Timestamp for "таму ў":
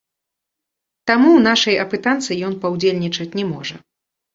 1.11-1.39